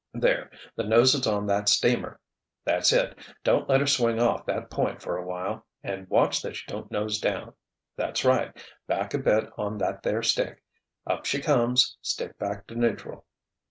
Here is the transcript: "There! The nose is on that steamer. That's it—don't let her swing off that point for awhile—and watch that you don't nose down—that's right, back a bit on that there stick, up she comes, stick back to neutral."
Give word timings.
"There! 0.15 0.49
The 0.75 0.83
nose 0.83 1.13
is 1.13 1.27
on 1.27 1.45
that 1.45 1.69
steamer. 1.69 2.19
That's 2.65 2.91
it—don't 2.91 3.69
let 3.69 3.81
her 3.81 3.85
swing 3.85 4.19
off 4.19 4.47
that 4.47 4.71
point 4.71 4.99
for 4.99 5.15
awhile—and 5.15 6.09
watch 6.09 6.41
that 6.41 6.55
you 6.55 6.63
don't 6.65 6.89
nose 6.89 7.19
down—that's 7.19 8.25
right, 8.25 8.51
back 8.87 9.13
a 9.13 9.19
bit 9.19 9.51
on 9.59 9.77
that 9.77 10.01
there 10.01 10.23
stick, 10.23 10.63
up 11.05 11.25
she 11.27 11.39
comes, 11.39 11.97
stick 12.01 12.39
back 12.39 12.65
to 12.65 12.75
neutral." 12.75 13.27